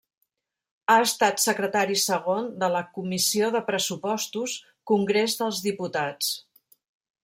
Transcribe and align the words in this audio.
Ha 0.93 0.95
estat 1.07 1.43
secretari 1.43 1.99
segon 2.05 2.49
de 2.65 2.71
la 2.77 2.83
Comissió 2.97 3.53
de 3.59 3.63
Pressupostos 3.71 4.59
Congrés 4.93 5.41
dels 5.45 5.65
Diputats. 5.71 6.37